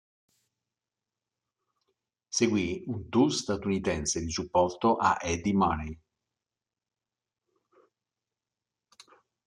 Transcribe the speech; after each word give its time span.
Seguì 2.37 2.83
un 2.87 3.07
tour 3.07 3.31
statunitense 3.31 4.19
di 4.19 4.31
supporto 4.31 4.95
a 4.95 5.19
Eddie 5.21 5.53
Money. 5.53 6.01